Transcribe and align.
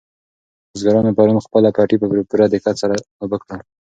بزګرانو 0.71 1.15
پرون 1.17 1.37
خپل 1.45 1.63
پټي 1.77 1.95
په 1.99 2.05
پوره 2.29 2.45
دقت 2.53 2.75
سره 2.83 2.95
اوبه 3.21 3.37
کړل. 3.41 3.59